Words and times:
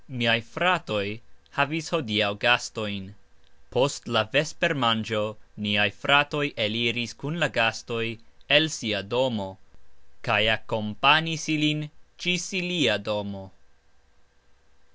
Miaj 0.09 0.41
fratoj 0.43 1.21
havis 1.55 1.89
hodiaux 1.91 2.35
gastojn; 2.39 3.13
post 3.69 4.07
la 4.07 4.23
vespermangxo 4.35 5.37
niaj 5.59 5.87
fratoj 5.97 6.47
eliris 6.57 7.13
kun 7.13 7.37
la 7.37 7.49
gastoj 7.49 8.17
el 8.49 8.67
sia 8.69 9.03
domo 9.03 9.59
kaj 10.23 10.41
akompanis 10.55 11.47
ilin 11.49 11.91
gxis 12.17 12.51
ilia 12.61 12.97
domo. 12.97 13.51